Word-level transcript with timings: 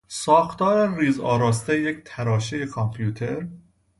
ساختار 0.07 0.95
ریزآراستهی 0.97 1.83
یک 1.83 2.01
تراشهی 2.05 2.65
کامپیوتر 2.65 3.47